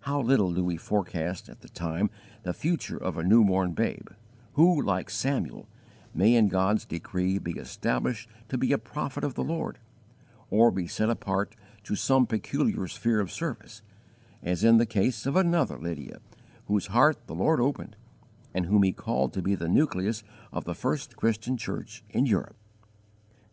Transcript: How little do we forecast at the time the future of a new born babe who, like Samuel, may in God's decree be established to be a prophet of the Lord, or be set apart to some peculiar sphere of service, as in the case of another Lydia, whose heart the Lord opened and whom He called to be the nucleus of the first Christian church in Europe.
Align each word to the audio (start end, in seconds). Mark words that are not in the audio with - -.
How 0.00 0.20
little 0.20 0.52
do 0.52 0.64
we 0.64 0.76
forecast 0.76 1.48
at 1.48 1.60
the 1.60 1.68
time 1.68 2.10
the 2.42 2.52
future 2.52 2.96
of 2.96 3.16
a 3.16 3.22
new 3.22 3.44
born 3.44 3.74
babe 3.74 4.08
who, 4.54 4.82
like 4.82 5.08
Samuel, 5.08 5.68
may 6.12 6.34
in 6.34 6.48
God's 6.48 6.84
decree 6.84 7.38
be 7.38 7.52
established 7.52 8.28
to 8.48 8.58
be 8.58 8.72
a 8.72 8.76
prophet 8.78 9.22
of 9.22 9.34
the 9.34 9.44
Lord, 9.44 9.78
or 10.50 10.72
be 10.72 10.88
set 10.88 11.08
apart 11.10 11.54
to 11.84 11.94
some 11.94 12.26
peculiar 12.26 12.88
sphere 12.88 13.20
of 13.20 13.30
service, 13.30 13.82
as 14.42 14.64
in 14.64 14.78
the 14.78 14.84
case 14.84 15.26
of 15.26 15.36
another 15.36 15.78
Lydia, 15.78 16.18
whose 16.66 16.88
heart 16.88 17.28
the 17.28 17.34
Lord 17.36 17.60
opened 17.60 17.94
and 18.52 18.66
whom 18.66 18.82
He 18.82 18.90
called 18.92 19.32
to 19.34 19.42
be 19.42 19.54
the 19.54 19.68
nucleus 19.68 20.24
of 20.50 20.64
the 20.64 20.74
first 20.74 21.14
Christian 21.16 21.56
church 21.56 22.02
in 22.10 22.26
Europe. 22.26 22.56